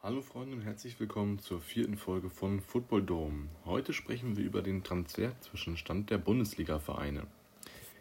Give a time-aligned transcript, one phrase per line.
[0.00, 3.48] Hallo Freunde und herzlich willkommen zur vierten Folge von Football Dome.
[3.64, 7.26] Heute sprechen wir über den Transferzwischenstand der Bundesliga-Vereine.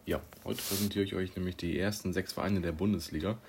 [0.05, 3.39] Ja, heute präsentiere ich euch nämlich die ersten sechs Vereine der Bundesliga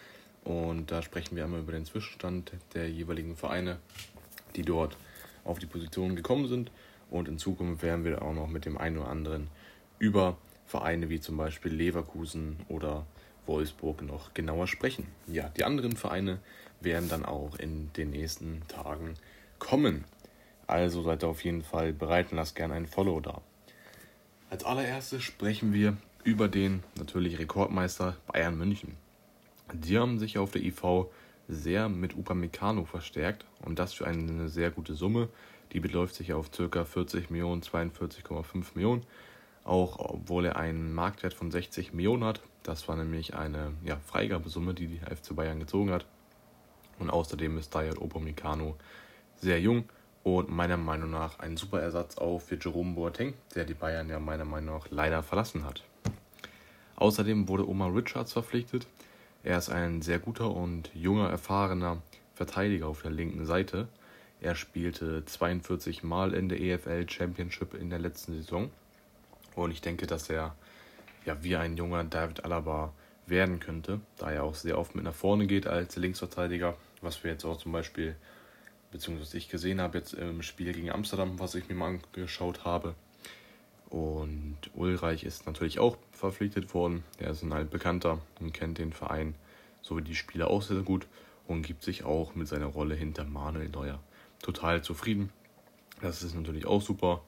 [0.45, 3.81] und da sprechen wir einmal über den Zwischenstand der jeweiligen Vereine,
[4.57, 4.97] die dort
[5.45, 6.71] auf die Position gekommen sind
[7.11, 9.49] und in Zukunft werden wir auch noch mit dem einen oder anderen
[9.99, 13.07] über Vereine wie zum Beispiel Leverkusen oder
[13.49, 15.07] Wolfsburg noch genauer sprechen.
[15.27, 16.39] Ja, die anderen Vereine
[16.81, 19.15] werden dann auch in den nächsten Tagen
[19.59, 20.05] kommen.
[20.67, 23.41] Also seid auf jeden Fall bereit und lasst gerne ein Follow da.
[24.51, 28.97] Als allererstes sprechen wir über den natürlich Rekordmeister Bayern München.
[29.73, 31.07] Die haben sich auf der IV
[31.49, 35.29] sehr mit Upamecano verstärkt und das für eine sehr gute Summe.
[35.73, 36.85] Die beläuft sich auf ca.
[36.85, 39.05] 40 Millionen, 42,5 Millionen.
[39.69, 42.41] Auch obwohl er einen Marktwert von 60 Millionen hat.
[42.63, 46.07] Das war nämlich eine ja, Freigabesumme, die die FC Bayern gezogen hat.
[46.99, 48.77] Und außerdem ist Dayot Upamecano
[49.37, 49.85] sehr jung
[50.23, 54.19] und meiner Meinung nach ein super Ersatz auch für Jerome Boateng, der die Bayern ja
[54.19, 55.85] meiner Meinung nach leider verlassen hat.
[56.97, 58.87] Außerdem wurde Omar Richards verpflichtet.
[59.43, 62.01] Er ist ein sehr guter und junger, erfahrener
[62.33, 63.87] Verteidiger auf der linken Seite.
[64.41, 68.71] Er spielte 42 Mal in der EFL Championship in der letzten Saison.
[69.59, 70.55] Und ich denke, dass er
[71.25, 72.93] ja wie ein junger David Alaba
[73.27, 77.31] werden könnte, da er auch sehr oft mit nach vorne geht als Linksverteidiger was wir
[77.31, 78.17] jetzt auch zum Beispiel,
[78.91, 82.95] beziehungsweise ich gesehen habe jetzt im Spiel gegen Amsterdam, was ich mir mal angeschaut habe.
[83.89, 87.05] Und Ulreich ist natürlich auch verpflichtet worden.
[87.19, 89.35] Er ist ein altbekannter und kennt den Verein
[89.81, 91.07] sowie die Spieler auch sehr gut
[91.47, 94.01] und gibt sich auch mit seiner Rolle hinter Manuel Neuer
[94.43, 95.33] total zufrieden.
[96.03, 97.23] Das ist natürlich auch super.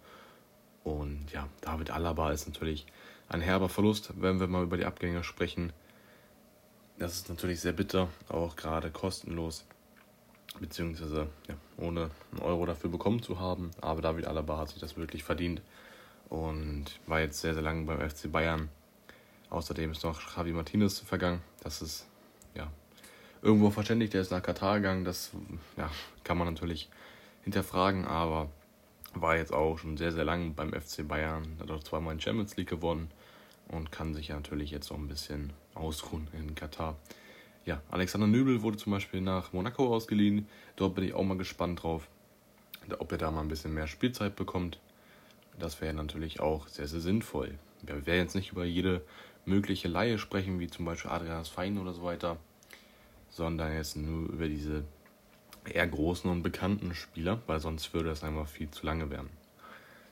[1.32, 2.86] Ja, David Alaba ist natürlich
[3.28, 5.72] ein herber Verlust, wenn wir mal über die Abgänge sprechen.
[6.98, 9.64] Das ist natürlich sehr bitter, auch gerade kostenlos,
[10.58, 13.70] beziehungsweise ja, ohne einen Euro dafür bekommen zu haben.
[13.80, 15.62] Aber David Alaba hat sich das wirklich verdient
[16.28, 18.68] und war jetzt sehr, sehr lange beim FC Bayern.
[19.48, 21.42] Außerdem ist noch Javi Martinez vergangen.
[21.62, 22.06] Das ist
[22.54, 22.70] ja
[23.42, 25.04] irgendwo verständlich, der ist nach Katar gegangen.
[25.04, 25.30] Das
[25.76, 25.90] ja,
[26.24, 26.88] kann man natürlich
[27.44, 28.48] hinterfragen, aber
[29.14, 31.56] war jetzt auch schon sehr, sehr lange beim FC Bayern.
[31.60, 33.10] Hat auch zweimal in Champions League gewonnen
[33.68, 36.96] und kann sich natürlich jetzt auch ein bisschen ausruhen in Katar.
[37.66, 40.48] Ja, Alexander Nübel wurde zum Beispiel nach Monaco ausgeliehen.
[40.76, 42.08] Dort bin ich auch mal gespannt drauf,
[42.98, 44.78] ob er da mal ein bisschen mehr Spielzeit bekommt.
[45.58, 47.58] Das wäre natürlich auch sehr, sehr sinnvoll.
[47.82, 49.02] Wir werden jetzt nicht über jede
[49.44, 52.38] mögliche Laie sprechen, wie zum Beispiel Adrian Fein oder so weiter,
[53.28, 54.84] sondern jetzt nur über diese
[55.64, 59.30] eher großen und bekannten Spieler, weil sonst würde das einfach viel zu lange werden.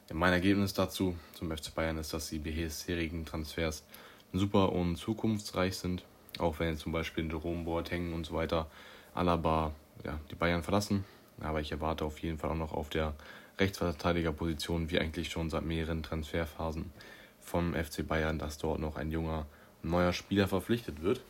[0.08, 3.84] Ja, mein Ergebnis dazu zum FC Bayern ist, dass die bisherigen Transfers
[4.32, 6.04] super und zukunftsreich sind.
[6.38, 8.70] Auch wenn zum Beispiel Jerome Boateng und so weiter
[9.14, 9.72] Alaba
[10.04, 11.04] ja, die Bayern verlassen.
[11.40, 13.14] Aber ich erwarte auf jeden Fall auch noch auf der
[13.58, 16.92] Rechtsverteidigerposition, wie eigentlich schon seit mehreren Transferphasen
[17.40, 19.46] vom FC Bayern, dass dort noch ein junger,
[19.82, 21.20] neuer Spieler verpflichtet wird.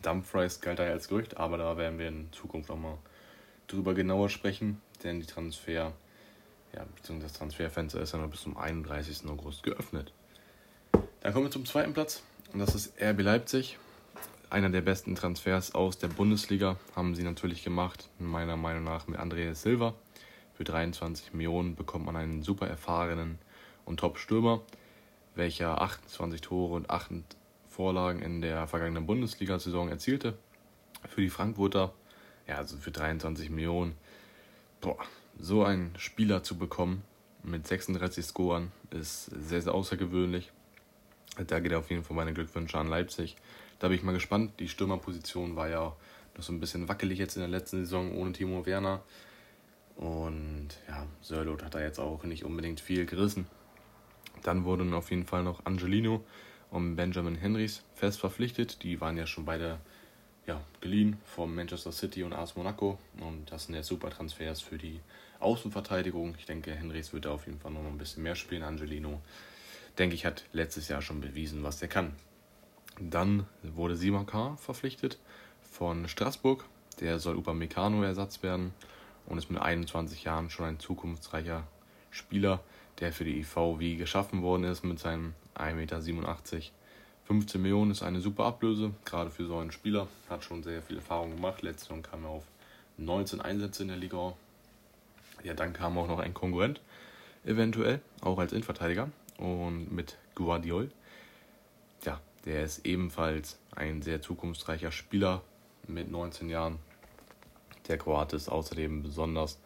[0.00, 2.98] Dumfries galt da als Gerücht, aber da werden wir in Zukunft auch mal
[3.66, 5.92] drüber genauer sprechen, denn die Transfer,
[6.72, 9.28] ja, beziehungsweise das Transferfenster ist ja noch bis zum 31.
[9.28, 10.12] August geöffnet.
[11.20, 13.78] Dann kommen wir zum zweiten Platz und das ist RB Leipzig.
[14.48, 19.18] Einer der besten Transfers aus der Bundesliga haben sie natürlich gemacht, meiner Meinung nach mit
[19.18, 19.94] Andreas Silva.
[20.54, 23.38] Für 23 Millionen bekommt man einen super erfahrenen
[23.84, 24.62] und Top-Stürmer,
[25.34, 27.12] welcher 28 Tore und 8
[27.76, 30.38] Vorlagen in der vergangenen Bundesliga-Saison erzielte.
[31.06, 31.92] Für die Frankfurter,
[32.48, 33.96] ja, also für 23 Millionen,
[34.80, 34.96] boah,
[35.38, 37.02] so einen Spieler zu bekommen
[37.42, 40.52] mit 36 Scoren ist sehr, sehr außergewöhnlich.
[41.46, 43.36] Da geht auf jeden Fall meine Glückwünsche an Leipzig.
[43.78, 44.52] Da bin ich mal gespannt.
[44.58, 45.94] Die Stürmerposition war ja
[46.34, 49.02] noch so ein bisschen wackelig jetzt in der letzten Saison ohne Timo Werner.
[49.96, 53.46] Und ja, Sörlot hat da jetzt auch nicht unbedingt viel gerissen.
[54.42, 56.24] Dann wurden auf jeden Fall noch Angelino
[56.70, 58.82] und Benjamin Henrys fest verpflichtet.
[58.82, 59.78] Die waren ja schon beide
[60.46, 62.98] ja, geliehen vom Manchester City und AS Monaco.
[63.20, 65.00] Und das sind ja super Transfers für die
[65.40, 66.34] Außenverteidigung.
[66.38, 68.62] Ich denke, Henrys wird da auf jeden Fall noch ein bisschen mehr spielen.
[68.62, 69.20] Angelino
[69.98, 72.12] denke ich, hat letztes Jahr schon bewiesen, was er kann.
[73.00, 74.56] Dann wurde Simon K.
[74.56, 75.18] verpflichtet
[75.60, 76.64] von Straßburg.
[77.00, 78.72] Der soll Upamecano-Ersatz werden
[79.26, 81.64] und ist mit 21 Jahren schon ein zukunftsreicher
[82.10, 82.60] Spieler,
[83.00, 86.62] der für die IV wie geschaffen worden ist mit seinem 1,87 Meter.
[87.26, 90.06] 15 Millionen ist eine super Ablöse, gerade für so einen Spieler.
[90.30, 91.62] Hat schon sehr viel Erfahrung gemacht.
[91.62, 92.44] Letzte Saison kam er auf
[92.98, 94.34] 19 Einsätze in der Liga.
[95.42, 96.80] Ja, dann kam auch noch ein Konkurrent,
[97.44, 100.90] eventuell, auch als Innenverteidiger und mit Guardiol.
[102.04, 105.42] Ja, der ist ebenfalls ein sehr zukunftsreicher Spieler
[105.88, 106.78] mit 19 Jahren.
[107.88, 109.58] Der Kroate ist außerdem besonders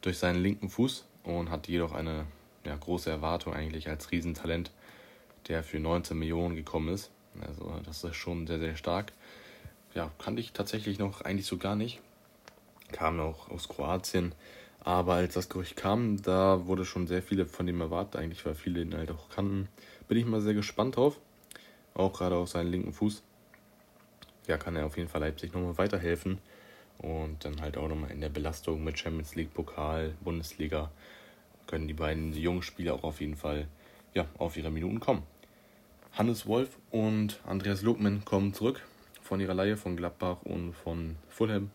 [0.00, 2.26] durch seinen linken Fuß und hat jedoch eine
[2.64, 4.70] ja, große Erwartung eigentlich als Riesentalent,
[5.48, 7.10] der für 19 Millionen gekommen ist.
[7.40, 9.12] Also das ist schon sehr, sehr stark.
[9.94, 12.00] Ja, kannte ich tatsächlich noch eigentlich so gar nicht.
[12.92, 14.32] Kam auch aus Kroatien.
[14.80, 18.54] Aber als das Gerücht kam, da wurde schon sehr viele von dem erwartet, eigentlich, weil
[18.54, 19.68] viele ihn halt auch kannten.
[20.06, 21.18] Bin ich mal sehr gespannt drauf.
[21.94, 23.22] Auch gerade auf seinen linken Fuß.
[24.46, 26.38] Ja, kann er auf jeden Fall Leipzig nochmal weiterhelfen.
[26.98, 30.90] Und dann halt auch nochmal in der Belastung mit Champions League, Pokal, Bundesliga
[31.68, 33.68] können die beiden jungen Spieler auch auf jeden Fall
[34.14, 35.22] ja, auf ihre Minuten kommen.
[36.12, 38.84] Hannes Wolf und Andreas Lukman kommen zurück
[39.22, 41.70] von ihrer Leihe von Gladbach und von Fulham.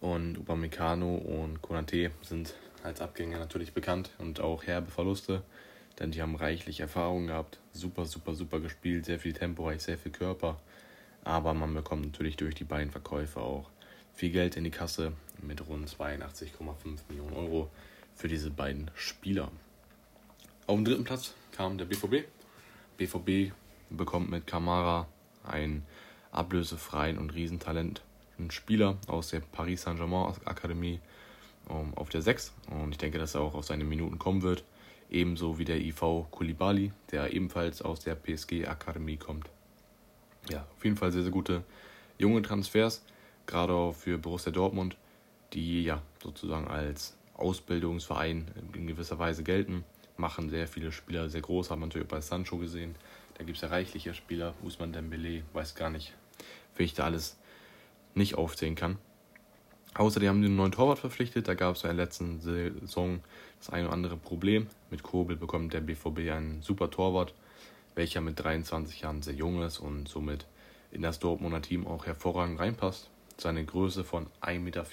[0.00, 5.42] Und Upamecano und Konate sind als Abgänge natürlich bekannt und auch herbe Verluste,
[5.98, 10.12] denn die haben reichlich Erfahrung gehabt, super, super, super gespielt, sehr viel Tempo, sehr viel
[10.12, 10.60] Körper.
[11.24, 13.68] Aber man bekommt natürlich durch die beiden Verkäufe auch
[14.14, 15.12] viel Geld in die Kasse
[15.42, 16.50] mit rund 82,5
[17.08, 17.70] Millionen Euro
[18.14, 19.50] für diese beiden Spieler.
[20.66, 22.26] Auf dem dritten Platz kam der BVB.
[22.96, 23.52] BVB
[23.90, 25.08] bekommt mit Kamara
[25.42, 25.84] einen
[26.32, 28.02] ablösefreien und Riesentalent
[28.38, 31.00] ein Spieler aus der Paris Saint-Germain Akademie
[31.68, 34.64] um, auf der 6 und ich denke, dass er auch auf seine Minuten kommen wird.
[35.10, 39.50] Ebenso wie der IV Koulibaly, der ebenfalls aus der PSG Akademie kommt.
[40.48, 41.64] Ja, auf jeden Fall sehr, sehr gute
[42.18, 43.04] junge Transfers,
[43.46, 44.96] gerade auch für Borussia Dortmund,
[45.52, 49.84] die ja sozusagen als Ausbildungsverein in gewisser Weise gelten,
[50.16, 52.94] machen sehr viele Spieler sehr groß, haben wir natürlich bei Sancho gesehen.
[53.38, 56.12] Da gibt es ja reichliche Spieler, Usman Dembele, weiß gar nicht,
[56.76, 57.38] wer ich da alles
[58.14, 58.98] nicht aufzählen kann.
[59.94, 61.48] Außerdem haben sie einen neuen Torwart verpflichtet.
[61.48, 63.20] Da gab es in der letzten Saison
[63.58, 64.68] das eine oder andere Problem.
[64.90, 67.34] Mit Kobel bekommt der BVB einen super Torwart,
[67.96, 70.46] welcher mit 23 Jahren sehr jung ist und somit
[70.92, 73.10] in das Dortmunder Team auch hervorragend reinpasst.
[73.36, 74.84] Seine Größe von 1,94 Meter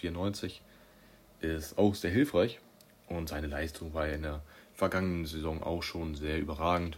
[1.41, 2.59] ist auch sehr hilfreich
[3.07, 4.41] und seine Leistung war in der
[4.73, 6.97] vergangenen Saison auch schon sehr überragend.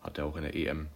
[0.00, 0.88] Hat er auch in der EM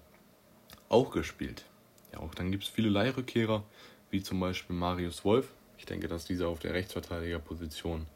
[0.88, 1.65] auch gespielt.
[2.12, 3.65] Ja, auch dann gibt es viele Leihrückkehrer
[4.11, 5.49] wie zum Beispiel Marius Wolf.
[5.79, 8.06] Ich denke, dass dieser auf der Rechtsverteidigerposition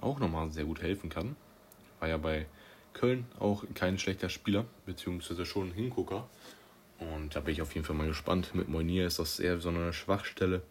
[0.00, 1.36] auch nochmal sehr gut helfen kann.
[2.00, 2.46] War ja bei
[2.94, 6.28] Köln auch kein schlechter Spieler, beziehungsweise schon ein Hingucker.
[6.98, 8.54] Und da bin ich auf jeden Fall mal gespannt.
[8.54, 10.62] Mit Moinier ist das eher so eine Schwachstelle.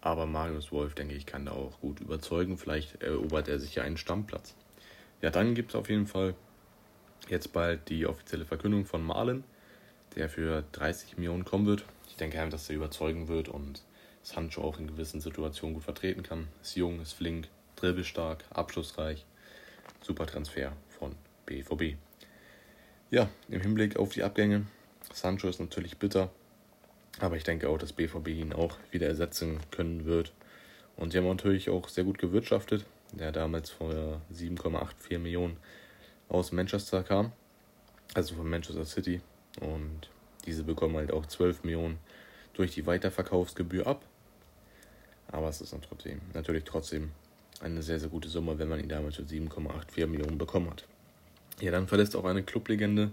[0.00, 2.56] Aber Marius Wolf, denke ich, kann da auch gut überzeugen.
[2.56, 4.54] Vielleicht erobert er sich ja einen Stammplatz.
[5.20, 6.34] Ja, dann gibt es auf jeden Fall
[7.28, 9.44] jetzt bald die offizielle Verkündung von Marlin,
[10.16, 11.84] der für 30 Millionen kommen wird
[12.20, 13.82] denke einfach, dass er überzeugen wird und
[14.22, 16.48] Sancho auch in gewissen Situationen gut vertreten kann.
[16.62, 19.24] Ist jung, ist flink, dribbelstark, abschlussreich.
[20.02, 21.14] Super Transfer von
[21.46, 21.96] BVB.
[23.10, 24.66] Ja, im Hinblick auf die Abgänge.
[25.12, 26.30] Sancho ist natürlich bitter,
[27.20, 30.32] aber ich denke auch, dass BVB ihn auch wieder ersetzen können wird.
[30.96, 35.56] Und sie haben natürlich auch sehr gut gewirtschaftet, der damals vor 7,84 Millionen
[36.28, 37.32] aus Manchester kam,
[38.14, 39.20] also von Manchester City.
[39.60, 40.08] Und
[40.46, 41.98] diese bekommen halt auch 12 Millionen
[42.54, 44.02] durch die Weiterverkaufsgebühr ab.
[45.28, 47.12] Aber es ist trotzdem, natürlich trotzdem
[47.60, 50.86] eine sehr, sehr gute Summe, wenn man ihn damals für 7,84 Millionen bekommen hat.
[51.60, 53.10] Ja, dann verlässt auch eine Clublegende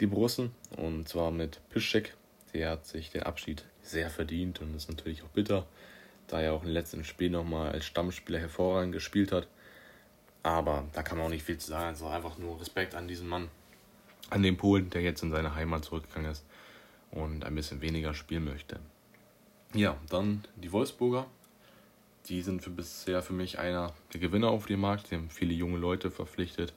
[0.00, 2.14] die Borussen und zwar mit Piszczek.
[2.54, 5.66] Der hat sich den Abschied sehr verdient und ist natürlich auch bitter,
[6.28, 9.48] da er auch im letzten Spiel nochmal als Stammspieler hervorragend gespielt hat.
[10.44, 11.88] Aber da kann man auch nicht viel zu sagen.
[11.88, 13.48] Also einfach nur Respekt an diesen Mann,
[14.30, 16.44] an den Polen, der jetzt in seine Heimat zurückgegangen ist
[17.10, 18.78] und ein bisschen weniger spielen möchte.
[19.74, 21.26] Ja, dann die Wolfsburger.
[22.28, 25.08] Die sind für bisher für mich einer der Gewinner auf dem Markt.
[25.08, 26.72] Sie haben viele junge Leute verpflichtet,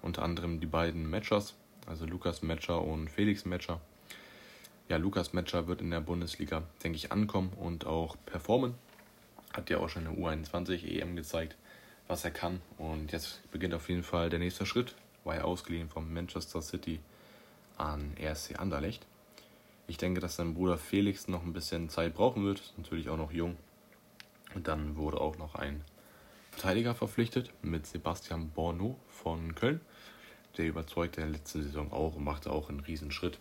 [0.00, 1.54] unter anderem die beiden Matchers,
[1.86, 3.80] also Lukas Matcher und Felix Matcher.
[4.88, 8.72] Ja, Lukas Matcher wird in der Bundesliga, denke ich, ankommen und auch performen.
[9.52, 11.56] Hat ja auch schon in der U21 EM gezeigt,
[12.06, 12.62] was er kann.
[12.78, 14.94] Und jetzt beginnt auf jeden Fall der nächste Schritt.
[15.24, 17.00] War er ausgeliehen vom Manchester City
[17.76, 19.04] an RSC Anderlecht.
[19.88, 22.60] Ich denke, dass sein Bruder Felix noch ein bisschen Zeit brauchen wird.
[22.60, 23.58] Ist natürlich auch noch jung.
[24.54, 25.84] Und dann wurde auch noch ein
[26.50, 29.82] Verteidiger verpflichtet mit Sebastian Borno von Köln.
[30.56, 33.38] Der überzeugte in der letzten Saison auch und machte auch einen Riesenschritt.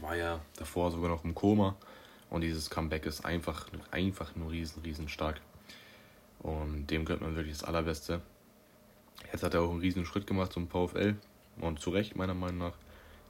[0.00, 1.76] War ja davor sogar noch im Koma.
[2.28, 5.40] Und dieses Comeback ist einfach, einfach nur riesen, riesen stark.
[6.40, 8.20] Und dem gehört man wirklich das Allerbeste.
[9.32, 11.16] Jetzt hat er auch einen riesen Schritt gemacht zum VfL.
[11.60, 12.74] Und zu Recht, meiner Meinung nach.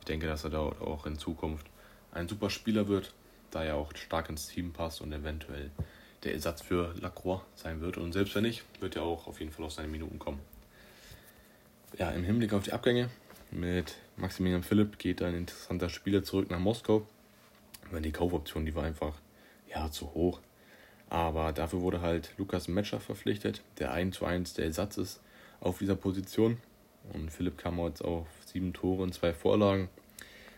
[0.01, 1.67] Ich denke, dass er dort auch in Zukunft
[2.13, 3.15] ein super Spieler wird,
[3.51, 5.71] da er auch stark ins Team passt und eventuell
[6.25, 7.99] der Ersatz für Lacroix sein wird.
[7.99, 10.41] Und selbst wenn nicht, wird er auch auf jeden Fall aus seinen Minuten kommen.
[11.99, 13.11] Ja, im Hinblick auf die Abgänge
[13.51, 17.07] mit Maximilian Philipp geht ein interessanter Spieler zurück nach Moskau.
[17.91, 19.15] Weil die Kaufoption, die war einfach
[19.69, 20.41] ja zu hoch.
[21.09, 25.21] Aber dafür wurde halt Lukas Metscher verpflichtet, der 1 zu 1 der Ersatz ist
[25.61, 26.59] auf dieser Position.
[27.13, 29.89] Und Philipp kam jetzt auf sieben Tore und zwei Vorlagen.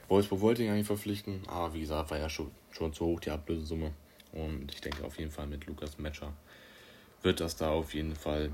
[0.08, 3.30] Wolfsburg wollte ihn eigentlich verpflichten, aber wie gesagt, war ja schon, schon zu hoch die
[3.30, 3.92] Ablösesumme.
[4.32, 6.32] Und ich denke auf jeden Fall mit Lukas Metscher
[7.22, 8.50] wird das da auf jeden Fall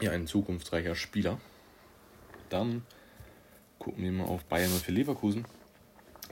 [0.00, 1.40] ja, ein zukunftsreicher Spieler.
[2.50, 2.84] Dann
[3.78, 5.44] gucken wir mal auf Bayern und für Leverkusen.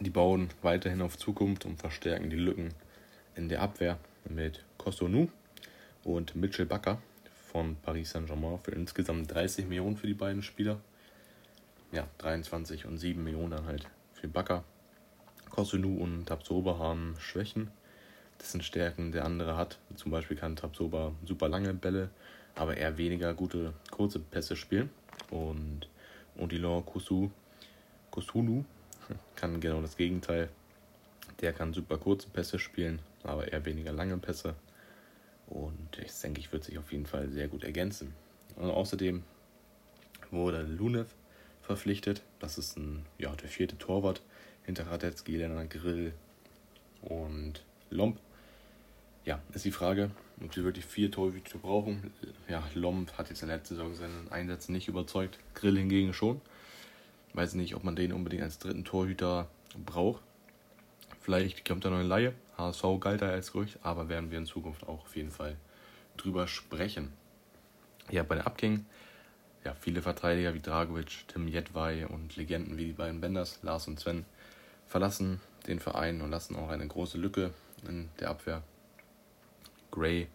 [0.01, 2.75] Die bauen weiterhin auf Zukunft und verstärken die Lücken
[3.35, 3.99] in der Abwehr
[4.29, 5.29] mit Costonou
[6.05, 6.99] und Mitchell Bakker
[7.51, 10.81] von Paris Saint-Germain für insgesamt 30 Millionen für die beiden Spieler.
[11.93, 14.65] Ja, 23 und 7 Millionen dann halt für Bakker.
[15.51, 17.71] Costonou und Tabsoba haben Schwächen.
[18.39, 19.79] Das sind Stärken, der andere hat.
[19.95, 22.11] Zum Beispiel kann Tabsoba super lange Bälle,
[22.55, 24.91] aber eher weniger gute kurze Pässe spielen.
[25.31, 25.89] Und
[26.39, 27.31] Odilon Kosu,
[28.11, 28.65] Kosunu
[29.37, 30.49] kann genau das Gegenteil.
[31.41, 34.55] Der kann super kurze Pässe spielen, aber eher weniger lange Pässe.
[35.47, 38.15] Und ich denke, ich wird sich auf jeden Fall sehr gut ergänzen.
[38.57, 39.23] Und außerdem
[40.31, 41.09] wurde Lunev
[41.63, 42.23] verpflichtet.
[42.41, 44.23] Das ist ein, ja, der vierte Torwart
[44.65, 46.13] hinter Radetzky, Lennart Grill
[47.03, 48.19] und Lomp.
[49.27, 52.13] Ja, ist die Frage, ob sie wirklich vier Torhüter brauchen.
[52.49, 55.41] Ja, Lomp hat jetzt in der letzten Saison seinen Einsätzen nicht überzeugt.
[55.55, 56.41] Grill hingegen schon.
[57.35, 59.49] Weiß nicht, ob man den unbedingt als dritten Torhüter
[59.85, 60.23] braucht.
[61.21, 62.35] Vielleicht kommt da noch eine Laie.
[62.57, 65.57] HSV galt da als Gerücht, aber werden wir in Zukunft auch auf jeden Fall
[66.17, 67.13] drüber sprechen.
[68.13, 68.87] Ja, bei den Abgängen,
[69.65, 73.99] ja, viele Verteidiger wie Dragovic, Tim Jedwai und Legenden wie die beiden Benders, Lars und
[73.99, 74.25] Sven,
[74.87, 77.53] verlassen den Verein und lassen auch eine große Lücke
[77.89, 78.63] in der Abwehr.
[79.91, 80.29] Gray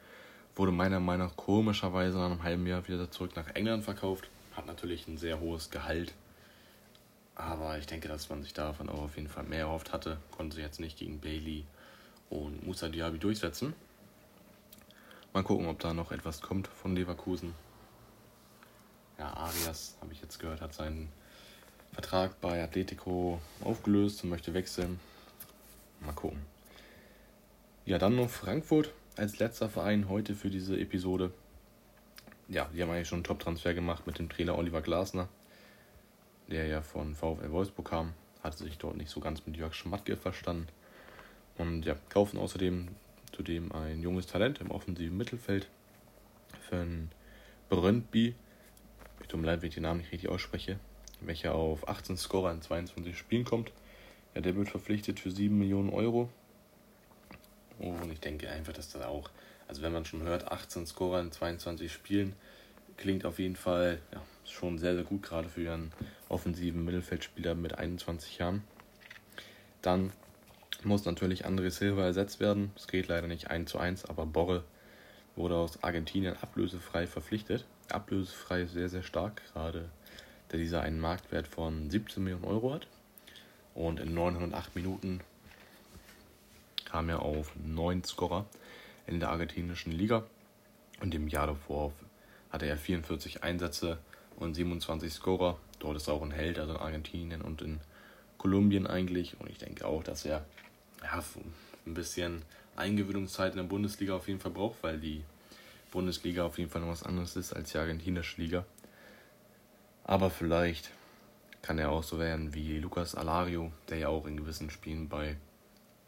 [0.55, 4.29] wurde meiner Meinung nach komischerweise nach einem halben Jahr wieder zurück nach England verkauft.
[4.55, 6.13] Hat natürlich ein sehr hohes Gehalt.
[7.35, 10.17] Aber ich denke, dass man sich davon auch auf jeden Fall mehr erhofft hatte.
[10.31, 11.65] Konnte sich jetzt nicht gegen Bailey
[12.29, 13.73] und Musa Diaby durchsetzen.
[15.33, 17.55] Mal gucken, ob da noch etwas kommt von Leverkusen.
[19.17, 21.09] Ja, Arias, habe ich jetzt gehört, hat seinen
[21.93, 24.99] Vertrag bei Atletico aufgelöst und möchte wechseln.
[26.01, 26.41] Mal gucken.
[27.85, 31.31] Ja, dann noch Frankfurt als letzter Verein heute für diese Episode.
[32.47, 35.27] Ja, die haben eigentlich schon einen Top-Transfer gemacht mit dem Trainer Oliver Glasner,
[36.49, 38.13] der ja von VfL Wolfsburg kam.
[38.43, 40.67] Hatte sich dort nicht so ganz mit Jörg Schmatke verstanden.
[41.57, 42.89] Und ja, kaufen außerdem
[43.31, 45.69] zudem ein junges Talent im offensiven Mittelfeld
[46.67, 47.11] für einen
[47.69, 48.35] Brøndby.
[49.21, 50.79] Ich tut mir leid, wenn ich den Namen nicht richtig ausspreche.
[51.21, 53.71] Welcher auf 18 Scorer in 22 Spielen kommt.
[54.33, 56.29] Ja, der wird verpflichtet für 7 Millionen Euro.
[57.81, 59.29] Und ich denke einfach, dass das auch,
[59.67, 62.33] also wenn man schon hört, 18 Scorer in 22 Spielen,
[62.97, 65.91] klingt auf jeden Fall ja, schon sehr, sehr gut, gerade für einen
[66.29, 68.63] offensiven Mittelfeldspieler mit 21 Jahren.
[69.81, 70.13] Dann
[70.83, 72.71] muss natürlich André Silva ersetzt werden.
[72.75, 74.63] Es geht leider nicht 1 zu 1, aber Borre
[75.35, 77.65] wurde aus Argentinien ablösefrei verpflichtet.
[77.89, 79.89] Ablösefrei sehr, sehr stark, gerade
[80.49, 82.87] da dieser einen Marktwert von 17 Millionen Euro hat.
[83.73, 85.21] Und in 908 Minuten
[86.91, 88.45] kam er auf 9 Scorer
[89.07, 90.25] in der argentinischen Liga.
[90.99, 91.93] Und im Jahr davor
[92.49, 93.97] hatte er 44 Einsätze
[94.35, 95.57] und 27 Scorer.
[95.79, 97.79] Dort ist er auch ein Held, also in Argentinien und in
[98.37, 99.39] Kolumbien eigentlich.
[99.39, 100.45] Und ich denke auch, dass er
[101.01, 101.23] ja,
[101.85, 102.43] ein bisschen
[102.75, 105.23] Eingewöhnungszeit in der Bundesliga auf jeden Fall braucht, weil die
[105.91, 108.65] Bundesliga auf jeden Fall noch was anderes ist als die argentinische Liga.
[110.03, 110.91] Aber vielleicht
[111.61, 115.37] kann er auch so werden wie Lucas Alario, der ja auch in gewissen Spielen bei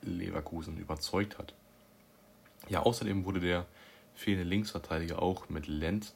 [0.04, 1.54] Leverkusen überzeugt hat.
[2.70, 3.66] Ja, außerdem wurde der
[4.16, 6.14] fehlende Linksverteidiger auch mit Lenz,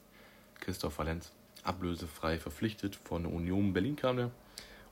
[0.60, 2.96] Christopher Lenz, ablösefrei verpflichtet.
[2.96, 4.30] Von Union Berlin kam er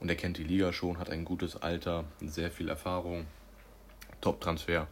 [0.01, 3.27] und er kennt die Liga schon, hat ein gutes Alter, sehr viel Erfahrung,
[4.21, 4.87] Top-Transfer.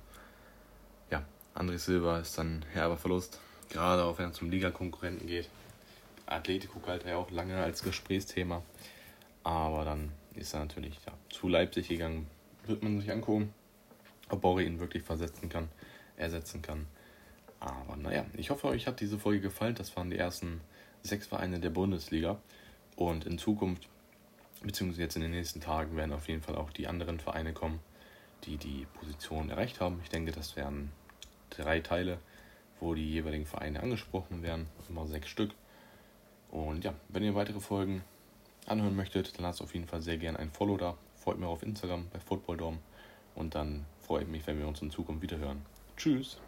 [1.11, 5.49] Ja, André Silva ist dann herber Verlust, gerade auch wenn er zum Ligakonkurrenten geht.
[6.27, 8.63] Atletico galt er auch lange als Gesprächsthema,
[9.43, 12.27] aber dann ist er natürlich ja, zu Leipzig gegangen.
[12.67, 13.53] Wird man sich angucken,
[14.37, 15.69] Borre ihn wirklich versetzen kann,
[16.17, 16.87] ersetzen kann.
[17.61, 19.75] Aber naja, ich hoffe, euch hat diese Folge gefallen.
[19.75, 20.61] Das waren die ersten
[21.03, 22.38] sechs Vereine der Bundesliga.
[22.97, 23.88] Und in Zukunft,
[24.62, 27.81] beziehungsweise jetzt in den nächsten Tagen, werden auf jeden Fall auch die anderen Vereine kommen
[28.47, 30.00] die die Position erreicht haben.
[30.03, 30.93] Ich denke, das wären
[31.50, 32.19] drei Teile,
[32.81, 35.53] wo die jeweiligen Vereine angesprochen werden, immer sechs Stück.
[36.50, 38.03] Und ja, wenn ihr weitere Folgen
[38.67, 40.97] anhören möchtet, dann lasst auf jeden Fall sehr gerne ein Follow da.
[41.17, 42.79] Folgt mir auf Instagram bei Footballdom
[43.35, 45.63] und dann freue ich mich, wenn wir uns in Zukunft wieder hören.
[45.97, 46.39] Tschüss!